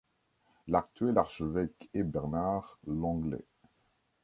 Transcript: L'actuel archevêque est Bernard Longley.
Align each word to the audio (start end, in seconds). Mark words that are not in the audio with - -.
L'actuel 0.67 1.15
archevêque 1.19 1.87
est 1.93 2.01
Bernard 2.01 2.79
Longley. 2.87 3.45